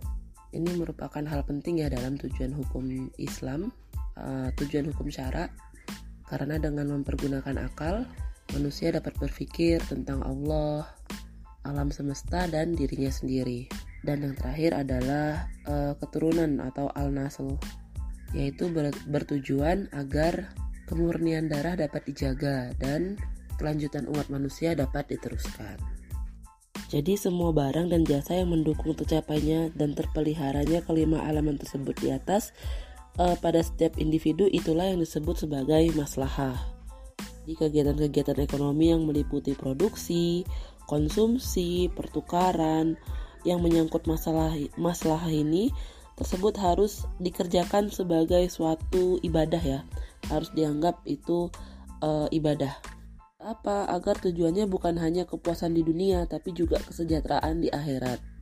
[0.55, 3.75] ini merupakan hal penting ya dalam tujuan hukum Islam,
[4.15, 5.51] uh, tujuan hukum syara
[6.27, 8.07] karena dengan mempergunakan akal
[8.55, 10.87] manusia dapat berpikir tentang Allah,
[11.67, 13.67] alam semesta dan dirinya sendiri
[14.07, 17.59] dan yang terakhir adalah uh, keturunan atau al-nasl
[18.35, 20.55] yaitu ber bertujuan agar
[20.87, 23.19] kemurnian darah dapat dijaga dan
[23.59, 25.79] kelanjutan umat manusia dapat diteruskan.
[26.87, 32.55] Jadi semua barang dan jasa yang mendukung tercapainya dan terpeliharanya kelima elemen tersebut di atas
[33.21, 36.57] uh, pada setiap individu itulah yang disebut sebagai maslahah.
[37.47, 40.43] Di kegiatan-kegiatan ekonomi yang meliputi produksi,
[40.91, 42.99] konsumsi, pertukaran,
[43.47, 45.71] yang menyangkut masalah masalah ini
[46.19, 49.81] tersebut harus dikerjakan sebagai suatu ibadah ya.
[50.27, 51.47] Harus dianggap itu
[52.03, 52.75] e, ibadah.
[53.39, 53.87] Apa?
[53.95, 58.36] Agar tujuannya bukan hanya kepuasan di dunia tapi juga kesejahteraan di akhirat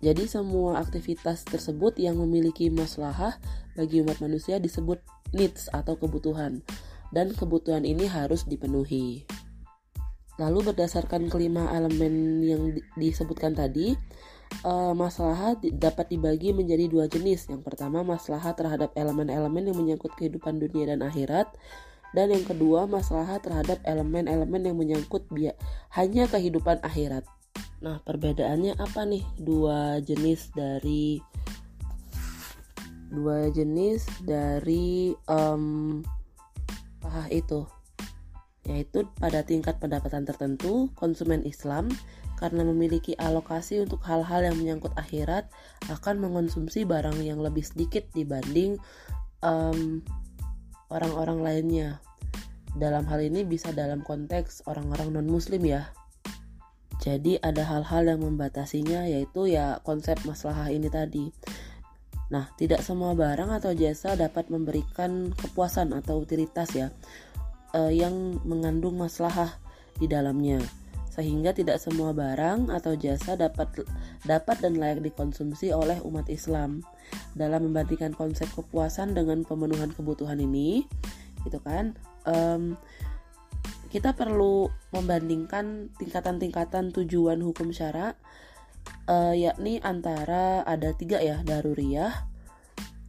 [0.00, 3.36] jadi, semua aktivitas tersebut yang memiliki maslahah
[3.76, 5.02] bagi umat manusia disebut
[5.36, 6.64] needs atau kebutuhan
[7.12, 9.26] dan kebutuhan ini harus dipenuhi
[10.36, 12.62] Lalu berdasarkan kelima elemen yang
[13.00, 13.96] disebutkan tadi,
[14.68, 14.92] uh,
[15.72, 17.48] dapat dibagi menjadi dua jenis.
[17.48, 21.48] Yang pertama masalah terhadap elemen-elemen yang menyangkut kehidupan dunia dan akhirat,
[22.12, 25.24] dan yang kedua masalah terhadap elemen-elemen yang menyangkut
[25.96, 27.24] hanya kehidupan akhirat.
[27.84, 31.20] Nah, perbedaannya apa nih dua jenis dari
[33.12, 36.00] dua jenis dari um,
[37.04, 37.64] ah itu?
[38.66, 41.86] yaitu pada tingkat pendapatan tertentu, konsumen Islam
[42.36, 45.48] karena memiliki alokasi untuk hal-hal yang menyangkut akhirat
[45.88, 48.76] akan mengonsumsi barang yang lebih sedikit dibanding
[49.40, 50.02] orang
[50.90, 51.88] orang-orang lainnya.
[52.76, 55.88] Dalam hal ini bisa dalam konteks orang-orang non-muslim ya.
[57.00, 61.28] Jadi ada hal-hal yang membatasinya yaitu ya konsep masalah ini tadi.
[62.32, 66.90] Nah, tidak semua barang atau jasa dapat memberikan kepuasan atau utilitas ya
[67.76, 69.54] uh, yang mengandung maslahah
[69.96, 70.58] di dalamnya
[71.16, 73.88] sehingga tidak semua barang atau jasa dapat
[74.28, 76.84] dapat dan layak dikonsumsi oleh umat Islam.
[77.32, 80.84] Dalam membandingkan konsep kepuasan dengan pemenuhan kebutuhan ini,
[81.48, 81.96] gitu kan?
[83.88, 88.18] Kita perlu membandingkan tingkatan-tingkatan tujuan hukum syara,
[89.06, 92.26] uh, yakni antara ada tiga ya, daruriyah,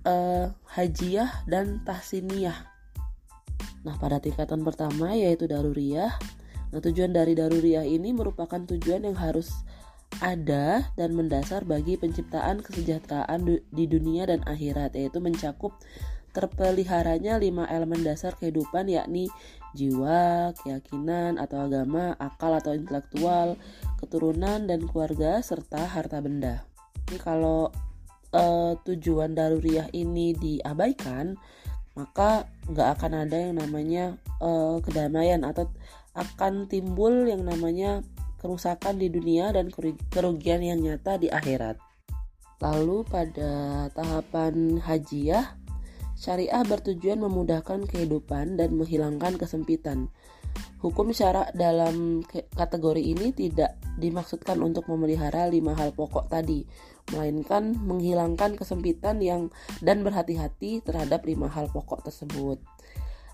[0.06, 2.58] uh, hajiyah, dan tahsiniyah.
[3.86, 6.12] Nah, pada tingkatan pertama yaitu daruriyah.
[6.76, 9.52] Nah, tujuan dari daruriyah ini merupakan tujuan yang harus
[10.20, 15.76] ada dan mendasar bagi penciptaan kesejahteraan di dunia dan akhirat, yaitu mencakup
[16.38, 19.26] terpeliharanya lima elemen dasar kehidupan yakni
[19.76, 23.60] jiwa, keyakinan atau agama, akal atau intelektual,
[24.00, 26.64] keturunan dan keluarga serta harta benda.
[27.08, 27.72] Jadi kalau
[28.36, 31.36] uh, tujuan daruriyah ini diabaikan,
[31.98, 35.66] maka nggak akan ada yang namanya uh, kedamaian atau
[36.14, 38.06] akan timbul yang namanya
[38.38, 39.74] kerusakan di dunia dan
[40.14, 41.78] kerugian yang nyata di akhirat.
[42.58, 45.58] Lalu pada tahapan hajiah,
[46.18, 50.10] syariah bertujuan memudahkan kehidupan dan menghilangkan kesempitan.
[50.82, 52.26] Hukum syarak dalam
[52.58, 56.66] kategori ini tidak dimaksudkan untuk memelihara lima hal pokok tadi,
[57.14, 59.54] melainkan menghilangkan kesempitan yang
[59.86, 62.58] dan berhati-hati terhadap lima hal pokok tersebut.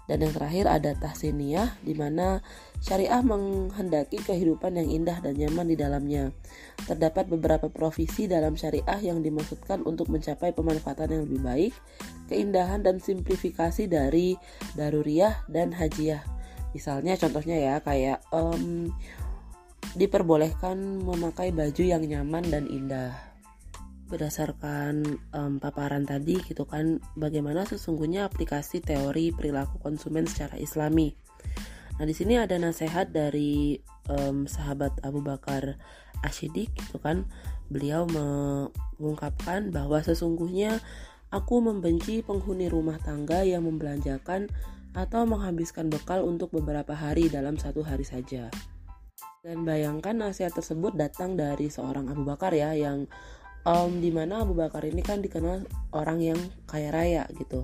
[0.04, 2.44] Dan yang terakhir ada tahsiniyah di mana
[2.84, 6.36] syariah menghendaki kehidupan yang indah dan nyaman di dalamnya.
[6.84, 11.74] Terdapat beberapa profesi dalam syariah yang dimaksudkan untuk mencapai pemanfaatan yang lebih baik,
[12.28, 14.36] keindahan dan simplifikasi dari
[14.76, 16.24] daruriyah dan hajiah.
[16.76, 18.92] Misalnya contohnya ya kayak um,
[19.96, 23.33] diperbolehkan memakai baju yang nyaman dan indah
[24.08, 31.16] berdasarkan um, paparan tadi gitu kan bagaimana sesungguhnya aplikasi teori perilaku konsumen secara islami.
[31.98, 33.78] Nah, di sini ada nasihat dari
[34.10, 35.78] um, sahabat Abu Bakar
[36.26, 37.30] Ashidik gitu kan.
[37.70, 40.82] Beliau mengungkapkan bahwa sesungguhnya
[41.30, 44.50] aku membenci penghuni rumah tangga yang membelanjakan
[44.94, 48.50] atau menghabiskan bekal untuk beberapa hari dalam satu hari saja.
[49.44, 53.10] Dan bayangkan nasihat tersebut datang dari seorang Abu Bakar ya yang
[53.68, 57.64] um, di mana Abu Bakar ini kan dikenal orang yang kaya raya gitu.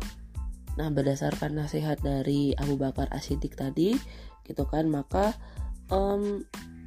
[0.76, 3.96] Nah berdasarkan nasihat dari Abu Bakar Ashidik tadi
[4.48, 5.38] gitu kan maka
[5.94, 6.44] um,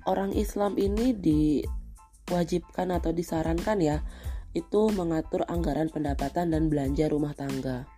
[0.08, 4.02] orang Islam ini diwajibkan atau disarankan ya
[4.52, 7.88] itu mengatur anggaran pendapatan dan belanja rumah tangga.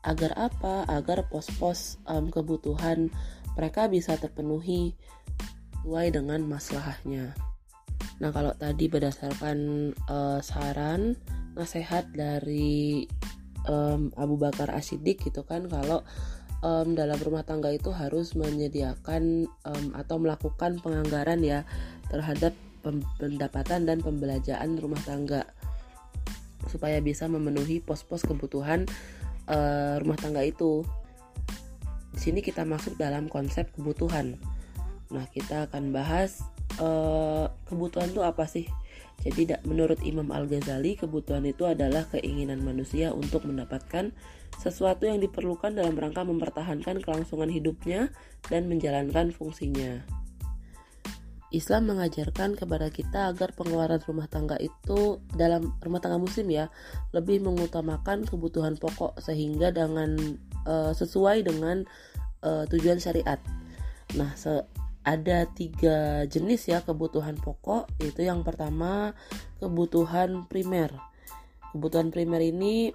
[0.00, 0.86] Agar apa?
[0.86, 3.10] Agar pos-pos um, kebutuhan
[3.58, 4.94] mereka bisa terpenuhi
[5.80, 7.49] sesuai dengan masalahnya.
[8.20, 11.16] Nah, kalau tadi berdasarkan uh, saran
[11.56, 13.08] nasihat dari
[13.66, 16.04] um, Abu Bakar Ashidik gitu kan kalau
[16.64, 21.66] um, dalam rumah tangga itu harus menyediakan um, atau melakukan penganggaran ya
[22.08, 22.56] terhadap
[23.20, 25.44] pendapatan dan pembelanjaan rumah tangga
[26.68, 28.88] supaya bisa memenuhi pos-pos kebutuhan
[29.48, 30.84] uh, rumah tangga itu.
[32.10, 34.36] Di sini kita masuk dalam konsep kebutuhan.
[35.10, 36.42] Nah, kita akan bahas
[36.78, 38.66] uh, kebutuhan itu apa sih?
[39.20, 44.16] Jadi menurut Imam Al-Ghazali, kebutuhan itu adalah keinginan manusia untuk mendapatkan
[44.56, 48.08] sesuatu yang diperlukan dalam rangka mempertahankan kelangsungan hidupnya
[48.48, 50.00] dan menjalankan fungsinya.
[51.50, 56.70] Islam mengajarkan kepada kita agar pengeluaran rumah tangga itu dalam rumah tangga muslim ya
[57.10, 60.14] lebih mengutamakan kebutuhan pokok sehingga dengan
[60.62, 61.82] uh, sesuai dengan
[62.46, 63.42] uh, tujuan syariat.
[64.14, 64.62] Nah, se
[65.00, 67.88] ada tiga jenis ya kebutuhan pokok.
[68.00, 69.16] Yaitu yang pertama
[69.58, 70.92] kebutuhan primer.
[71.72, 72.92] Kebutuhan primer ini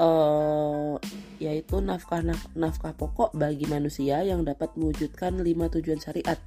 [0.00, 0.96] uh,
[1.40, 2.24] yaitu nafkah
[2.56, 6.38] nafkah pokok bagi manusia yang dapat mewujudkan lima tujuan syariat.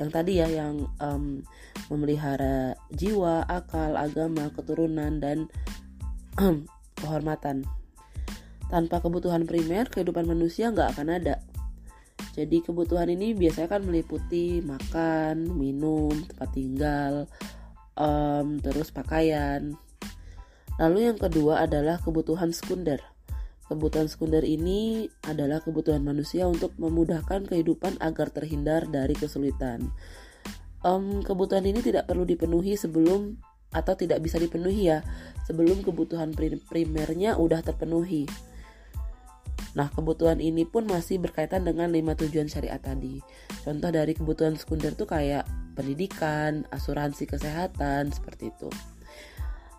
[0.00, 1.44] Yang tadi ya yang um,
[1.92, 5.52] memelihara jiwa akal agama keturunan dan
[7.00, 7.68] kehormatan.
[8.70, 11.42] Tanpa kebutuhan primer kehidupan manusia nggak akan ada
[12.34, 17.12] jadi kebutuhan ini biasanya kan meliputi makan, minum, tempat tinggal,
[17.98, 19.74] um, terus pakaian.
[20.80, 23.02] Lalu yang kedua adalah kebutuhan sekunder.
[23.68, 29.92] Kebutuhan sekunder ini adalah kebutuhan manusia untuk memudahkan kehidupan agar terhindar dari kesulitan.
[30.80, 33.36] Um, kebutuhan ini tidak perlu dipenuhi sebelum
[33.70, 35.06] atau tidak bisa dipenuhi ya
[35.46, 36.34] sebelum kebutuhan
[36.66, 38.26] primernya udah terpenuhi.
[39.78, 43.22] Nah, kebutuhan ini pun masih berkaitan dengan lima tujuan syariat tadi.
[43.62, 45.46] Contoh dari kebutuhan sekunder tuh kayak
[45.78, 48.70] pendidikan, asuransi kesehatan, seperti itu.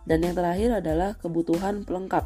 [0.07, 2.25] Dan yang terakhir adalah kebutuhan pelengkap,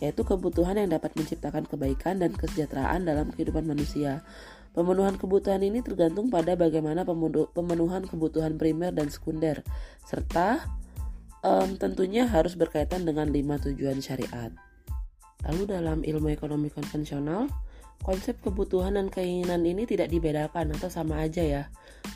[0.00, 4.22] yaitu kebutuhan yang dapat menciptakan kebaikan dan kesejahteraan dalam kehidupan manusia.
[4.74, 7.06] Pemenuhan kebutuhan ini tergantung pada bagaimana
[7.54, 9.62] pemenuhan kebutuhan primer dan sekunder,
[10.02, 10.66] serta
[11.46, 14.50] um, tentunya harus berkaitan dengan lima tujuan syariat.
[15.44, 17.48] Lalu dalam ilmu ekonomi konvensional,
[18.00, 21.62] konsep kebutuhan dan keinginan ini tidak dibedakan atau sama aja ya.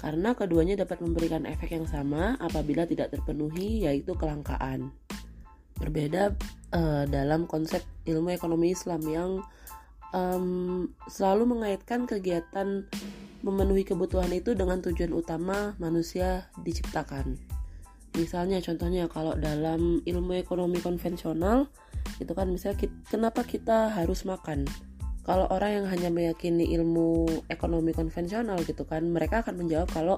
[0.01, 4.93] Karena keduanya dapat memberikan efek yang sama apabila tidak terpenuhi yaitu kelangkaan.
[5.79, 6.35] Berbeda
[6.75, 9.31] uh, dalam konsep ilmu ekonomi Islam yang
[10.13, 12.89] um, selalu mengaitkan kegiatan
[13.41, 17.58] memenuhi kebutuhan itu dengan tujuan utama manusia diciptakan.
[18.17, 21.69] Misalnya contohnya kalau dalam ilmu ekonomi konvensional
[22.19, 24.65] itu kan misalnya kenapa kita harus makan?
[25.29, 30.17] Kalau orang yang hanya meyakini ilmu ekonomi konvensional gitu kan mereka akan menjawab kalau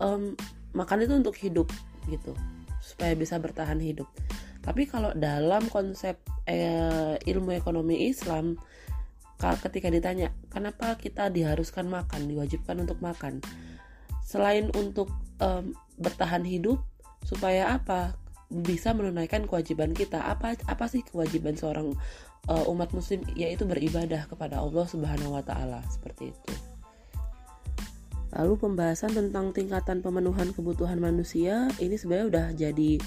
[0.00, 0.32] um,
[0.72, 1.68] makan itu untuk hidup
[2.08, 2.32] gitu.
[2.80, 4.08] Supaya bisa bertahan hidup.
[4.64, 6.16] Tapi kalau dalam konsep
[6.48, 8.56] eh, ilmu ekonomi Islam
[9.38, 13.38] ketika ditanya kenapa kita diharuskan makan diwajibkan untuk makan?
[14.26, 15.08] Selain untuk
[15.38, 16.82] um, bertahan hidup
[17.24, 18.14] supaya apa?
[18.48, 20.24] Bisa menunaikan kewajiban kita.
[20.24, 21.92] Apa apa sih kewajiban seorang
[22.48, 23.22] uh, umat muslim?
[23.36, 25.84] Yaitu beribadah kepada Allah Subhanahu wa taala.
[25.88, 26.52] Seperti itu.
[28.36, 33.00] Lalu pembahasan tentang tingkatan pemenuhan kebutuhan manusia ini sebenarnya udah jadi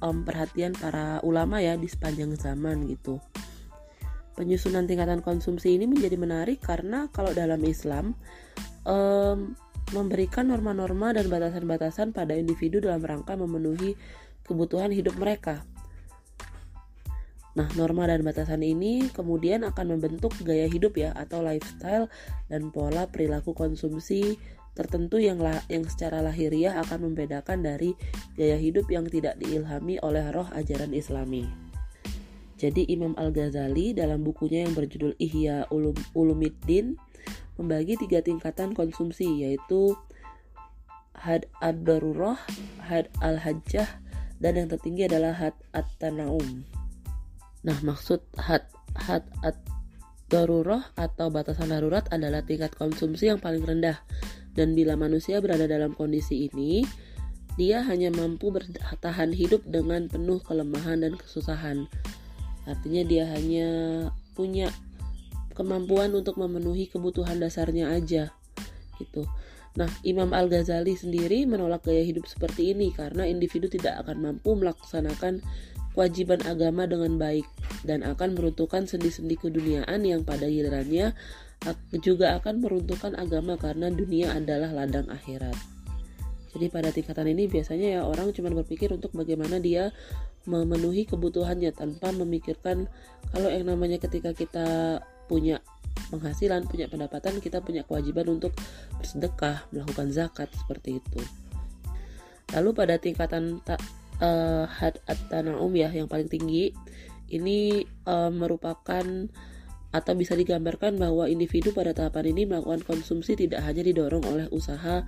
[0.00, 3.20] um, perhatian para ulama ya di sepanjang zaman gitu.
[4.32, 8.16] Penyusunan tingkatan konsumsi ini menjadi menarik karena kalau dalam Islam
[8.88, 9.52] um,
[9.92, 13.94] memberikan norma-norma dan batasan-batasan pada individu dalam rangka memenuhi
[14.42, 15.62] kebutuhan hidup mereka.
[17.52, 22.08] Nah, norma dan batasan ini kemudian akan membentuk gaya hidup ya atau lifestyle
[22.48, 24.40] dan pola perilaku konsumsi
[24.72, 27.92] tertentu yang la yang secara lahiriah akan membedakan dari
[28.40, 31.44] gaya hidup yang tidak diilhami oleh roh ajaran Islami.
[32.56, 36.96] Jadi Imam Al-Ghazali dalam bukunya yang berjudul Ihya Ulum, Ulumiddin
[37.60, 39.96] membagi tiga tingkatan konsumsi yaitu
[41.16, 42.40] had ad-darurah,
[42.82, 43.86] had al-hajjah,
[44.42, 46.66] dan yang tertinggi adalah had at-tanaum.
[47.62, 48.66] Nah, maksud had
[48.98, 54.02] had ad-darurah atau batasan darurat adalah tingkat konsumsi yang paling rendah
[54.52, 56.84] dan bila manusia berada dalam kondisi ini,
[57.56, 61.88] dia hanya mampu bertahan hidup dengan penuh kelemahan dan kesusahan.
[62.68, 63.68] Artinya dia hanya
[64.36, 64.68] punya
[65.52, 68.32] kemampuan untuk memenuhi kebutuhan dasarnya aja
[69.00, 69.28] gitu.
[69.72, 75.40] Nah, Imam Al-Ghazali sendiri menolak gaya hidup seperti ini karena individu tidak akan mampu melaksanakan
[75.96, 77.48] kewajiban agama dengan baik
[77.84, 81.16] dan akan meruntuhkan sendi-sendi keduniaan yang pada gilirannya
[82.02, 85.54] juga akan meruntuhkan agama karena dunia adalah ladang akhirat.
[86.52, 89.88] Jadi pada tingkatan ini biasanya ya orang cuma berpikir untuk bagaimana dia
[90.44, 92.90] memenuhi kebutuhannya tanpa memikirkan
[93.30, 95.62] kalau yang namanya ketika kita punya
[96.08, 98.52] penghasilan, punya pendapatan, kita punya kewajiban untuk
[99.00, 101.20] bersedekah, melakukan zakat seperti itu.
[102.52, 103.80] Lalu pada tingkatan ta,
[104.20, 106.76] uh, had at-tanaum ya yang paling tinggi
[107.32, 109.04] ini uh, merupakan
[109.92, 115.04] atau bisa digambarkan bahwa individu pada tahapan ini melakukan konsumsi tidak hanya didorong oleh usaha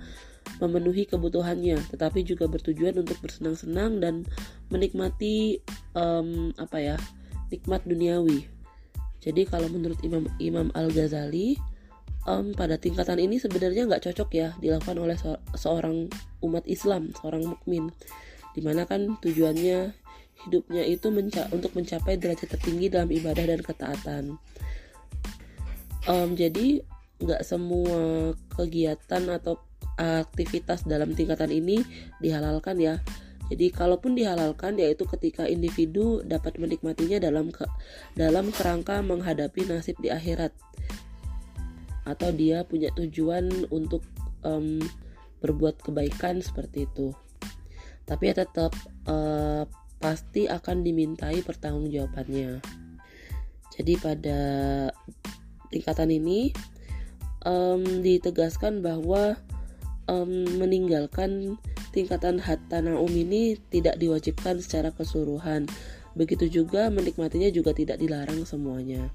[0.61, 4.15] memenuhi kebutuhannya, tetapi juga bertujuan untuk bersenang-senang dan
[4.69, 5.57] menikmati
[5.97, 6.97] um, apa ya
[7.49, 8.54] nikmat duniawi.
[9.25, 11.57] Jadi kalau menurut Imam Imam Al Ghazali
[12.29, 16.05] um, pada tingkatan ini sebenarnya nggak cocok ya dilakukan oleh se seorang
[16.45, 17.89] umat Islam, seorang mukmin,
[18.53, 19.97] di mana kan tujuannya
[20.45, 24.23] hidupnya itu menca untuk mencapai derajat tertinggi dalam ibadah dan ketaatan.
[26.05, 26.85] Um, jadi
[27.17, 29.57] nggak semua kegiatan atau
[29.95, 31.81] aktivitas dalam tingkatan ini
[32.19, 32.99] dihalalkan ya
[33.45, 37.65] jadi kalaupun dihalalkan yaitu ketika individu dapat menikmatinya dalam ke,
[38.17, 40.49] dalam kerangka menghadapi nasib di akhirat
[42.05, 44.01] atau dia punya tujuan untuk
[44.41, 44.81] um,
[45.41, 47.13] berbuat kebaikan seperti itu.
[48.05, 48.73] Tapi ya tetap
[49.09, 49.65] uh,
[49.97, 52.61] pasti akan dimintai pertanggungjawabannya.
[53.73, 54.39] Jadi pada
[55.73, 56.53] tingkatan ini
[57.45, 59.37] um, ditegaskan bahwa
[60.05, 61.57] um, meninggalkan
[61.95, 65.71] tingkatan hatta naum ini tidak diwajibkan secara keseluruhan.
[66.19, 69.07] Begitu juga menikmatinya juga tidak dilarang semuanya.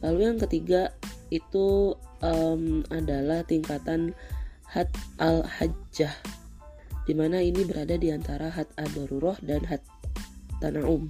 [0.00, 0.96] Lalu yang ketiga
[1.28, 1.92] itu
[2.24, 4.16] um, adalah tingkatan
[4.68, 4.88] hat
[5.20, 6.12] al hajjah
[7.08, 8.92] di mana ini berada di antara hat ad
[9.40, 9.80] dan hat
[10.60, 11.08] tanaum.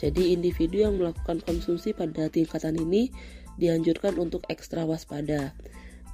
[0.00, 3.12] Jadi individu yang melakukan konsumsi pada tingkatan ini
[3.58, 5.52] dianjurkan untuk ekstra waspada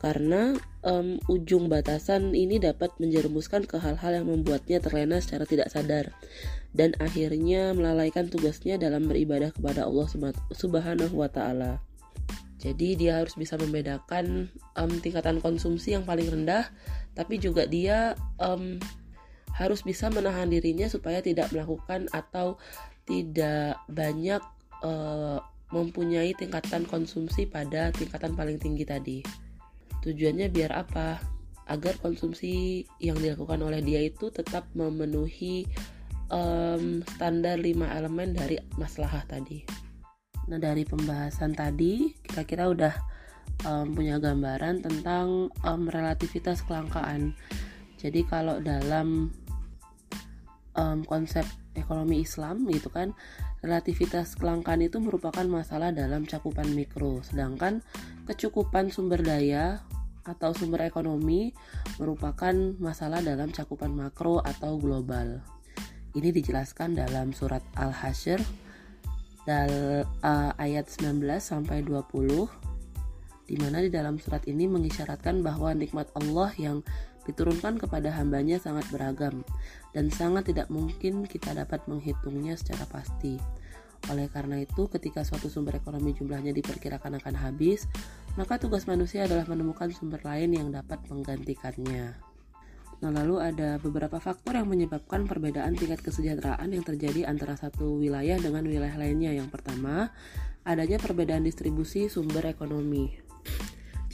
[0.04, 0.52] karena
[0.84, 6.12] um, ujung batasan ini dapat menjerumuskan ke hal-hal yang membuatnya terlena secara tidak sadar
[6.76, 10.04] dan akhirnya melalaikan tugasnya dalam beribadah kepada Allah
[10.52, 11.80] Subhanahu wa taala.
[12.60, 16.68] Jadi dia harus bisa membedakan um, tingkatan konsumsi yang paling rendah
[17.16, 18.76] tapi juga dia um,
[19.56, 22.60] harus bisa menahan dirinya supaya tidak melakukan atau
[23.08, 24.44] tidak banyak
[24.84, 25.40] uh,
[25.72, 29.43] mempunyai tingkatan konsumsi pada tingkatan paling tinggi tadi.
[30.04, 31.16] Tujuannya biar apa?
[31.64, 35.64] Agar konsumsi yang dilakukan oleh dia itu tetap memenuhi
[36.28, 39.64] um, standar 5 elemen dari masalah tadi.
[40.44, 42.94] Nah, dari pembahasan tadi, kira-kira udah
[43.64, 47.32] um, punya gambaran tentang um, relativitas kelangkaan.
[47.96, 49.32] Jadi kalau dalam
[50.76, 53.14] um, konsep ekonomi Islam gitu kan
[53.64, 57.80] relativitas kelangkaan itu merupakan masalah dalam cakupan mikro sedangkan
[58.24, 59.84] kecukupan sumber daya
[60.24, 61.52] atau sumber ekonomi
[62.00, 65.44] merupakan masalah dalam cakupan makro atau global
[66.14, 68.40] ini dijelaskan dalam surat Al-Hasyr
[69.50, 72.64] uh, ayat 19 sampai 20
[73.44, 76.80] di mana di dalam surat ini mengisyaratkan bahwa nikmat Allah yang
[77.28, 79.44] diturunkan kepada hambanya sangat beragam
[79.92, 83.36] dan sangat tidak mungkin kita dapat menghitungnya secara pasti.
[84.12, 87.88] Oleh karena itu, ketika suatu sumber ekonomi jumlahnya diperkirakan akan habis,
[88.36, 92.34] maka tugas manusia adalah menemukan sumber lain yang dapat menggantikannya.
[93.00, 98.40] Nah, lalu ada beberapa faktor yang menyebabkan perbedaan tingkat kesejahteraan yang terjadi antara satu wilayah
[98.40, 99.32] dengan wilayah lainnya.
[99.34, 100.12] Yang pertama,
[100.64, 103.12] adanya perbedaan distribusi sumber ekonomi.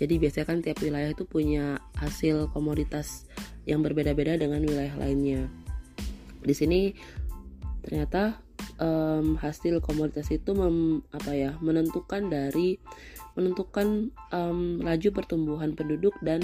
[0.01, 3.29] Jadi biasanya kan tiap wilayah itu punya hasil komoditas
[3.69, 5.47] yang berbeda-beda dengan wilayah lainnya.
[6.41, 6.97] Di sini
[7.85, 8.41] ternyata
[8.81, 12.81] um, hasil komoditas itu mem, apa ya menentukan dari
[13.39, 16.43] menentukan um, laju pertumbuhan penduduk dan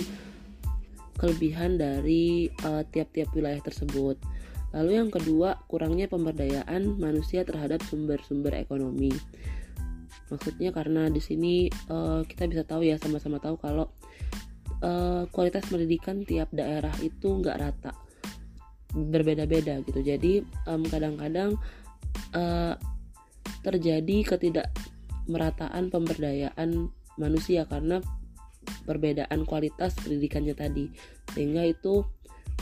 [1.16, 4.20] kelebihan dari eh, tiap-tiap uh, wilayah tersebut.
[4.76, 9.08] Lalu yang kedua, kurangnya pemberdayaan manusia terhadap sumber-sumber ekonomi.
[10.28, 13.88] Maksudnya karena di sini uh, kita bisa tahu ya sama-sama tahu kalau
[14.84, 17.96] uh, kualitas pendidikan tiap daerah itu nggak rata,
[18.92, 20.04] berbeda-beda gitu.
[20.04, 21.85] Jadi kadang-kadang um,
[22.34, 22.74] uh,
[23.62, 28.02] terjadi ketidakmerataan pemberdayaan manusia karena
[28.86, 30.86] perbedaan kualitas pendidikannya tadi
[31.34, 32.06] sehingga itu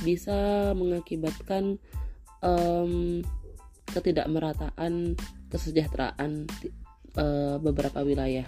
[0.03, 1.79] bisa mengakibatkan
[2.43, 3.23] um,
[3.93, 5.15] ketidakmerataan
[5.53, 6.51] kesejahteraan
[7.15, 8.45] uh, beberapa wilayah.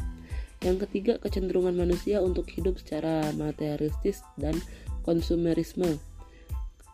[0.65, 4.57] Yang ketiga, kecenderungan manusia untuk hidup secara materialistis dan
[5.07, 6.01] konsumerisme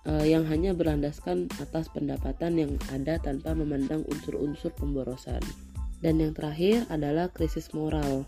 [0.06, 5.42] uh, yang hanya berlandaskan atas pendapatan yang ada tanpa memandang unsur-unsur pemborosan.
[6.02, 8.26] Dan yang terakhir adalah krisis moral.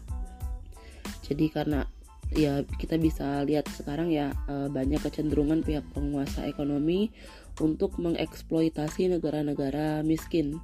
[1.26, 1.82] Jadi karena
[2.32, 7.10] ya kita bisa lihat sekarang ya eh, banyak kecenderungan pihak penguasa ekonomi
[7.58, 10.62] untuk mengeksploitasi negara-negara miskin.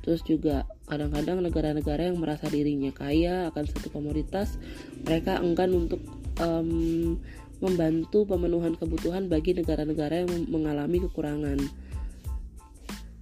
[0.00, 4.56] Terus juga kadang-kadang negara-negara yang merasa dirinya kaya akan satu komoditas,
[5.04, 6.00] mereka enggan untuk
[6.40, 7.20] um,
[7.60, 11.60] membantu pemenuhan kebutuhan bagi negara-negara yang mengalami kekurangan.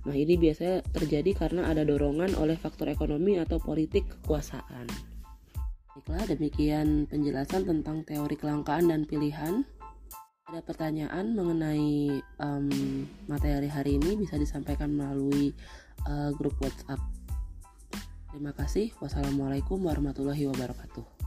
[0.09, 4.89] Nah, ini biasanya terjadi karena ada dorongan oleh faktor ekonomi atau politik kekuasaan.
[5.99, 9.67] Baiklah, demikian penjelasan tentang teori kelangkaan dan pilihan.
[10.49, 15.53] Ada pertanyaan mengenai um, materi hari ini bisa disampaikan melalui
[16.09, 17.03] uh, grup WhatsApp.
[18.33, 18.95] Terima kasih.
[19.03, 21.18] Wassalamualaikum warahmatullahi wabarakatuh.